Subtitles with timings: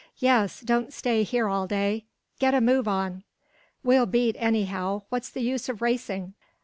[0.17, 2.05] "Yes; don't stay here all day."
[2.39, 3.21] "Get a move on!"
[3.83, 6.33] "We'll beat, anyhow, what's the use of racing?"